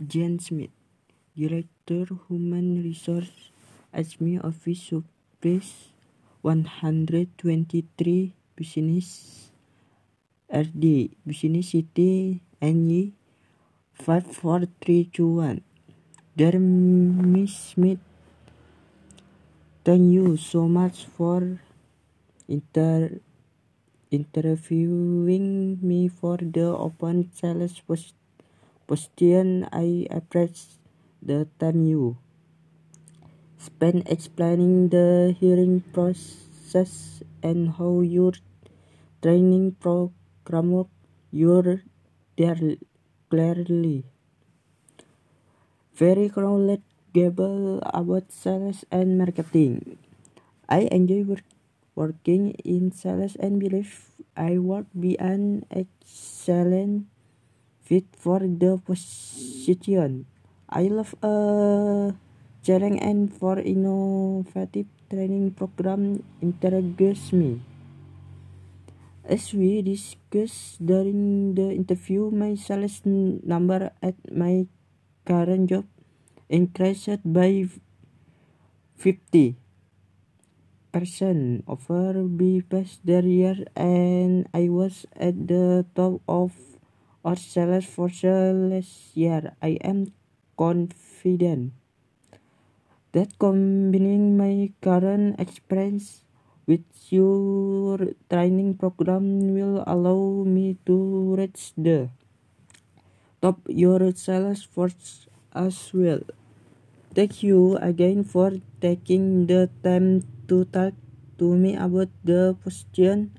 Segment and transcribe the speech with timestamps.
[0.00, 0.72] Jan Smith,
[1.36, 3.52] Director Human Resource,
[3.92, 5.92] Acme Office Supplies,
[6.40, 9.52] 123 Business
[10.48, 13.12] RD, Business City, NY
[14.00, 15.60] 54321.
[16.34, 18.00] Dear Miss Smith,
[19.84, 21.60] thank you so much for
[22.48, 23.20] inter
[24.10, 28.14] interviewing me for the open sales post
[28.90, 29.70] position.
[29.70, 30.82] I appreciate
[31.22, 32.18] the time you
[33.56, 38.34] spent explaining the hearing process and how your
[39.22, 40.90] training program works.
[41.30, 41.86] You're
[42.34, 42.58] there
[43.30, 44.10] clearly
[46.00, 49.98] very knowledgeable about sales and marketing.
[50.66, 51.44] I enjoy work,
[51.94, 57.12] working in sales and believe I would be an excellent
[57.90, 60.22] fit for the position.
[60.70, 62.14] I love a
[62.62, 67.58] challenge and for innovative training program intrigues me.
[69.26, 74.70] As we discussed during the interview, my sales number at my
[75.26, 75.90] current job
[76.46, 77.66] increased by
[79.02, 79.58] 50
[80.94, 86.54] percent over the past year and I was at the top of
[87.36, 89.52] sales force last year.
[89.60, 90.12] I am
[90.56, 91.72] confident
[93.12, 96.24] that combining my current experience
[96.66, 97.98] with your
[98.30, 102.08] training program will allow me to reach the
[103.42, 106.22] top your sales force as well.
[107.10, 110.94] Thank you again for taking the time to talk
[111.42, 113.34] to me about the position.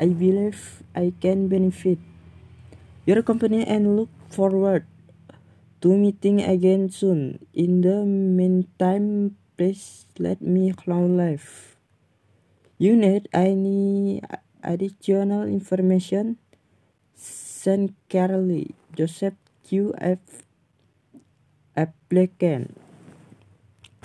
[0.00, 2.00] I believe I can benefit
[3.06, 4.86] your company and look forward
[5.80, 7.40] to meeting again soon.
[7.54, 11.76] In the meantime, please let me know life.
[12.80, 14.20] You need any
[14.64, 16.36] additional information?
[17.16, 19.92] Sincerely, Joseph Q.
[20.00, 20.48] F.
[21.76, 22.89] Applicant.